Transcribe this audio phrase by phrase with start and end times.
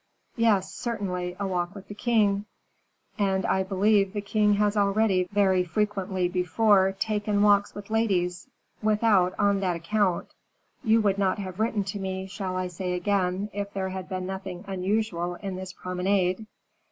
[0.35, 2.45] "Yes, certainly, a walk with the king;
[3.19, 8.47] and I believe the king has already very frequently before taken walks with ladies,
[8.81, 10.29] without on that account"
[10.83, 14.25] "You would not have written to me, shall I say again, if there had been
[14.25, 16.47] nothing unusual in this promenade."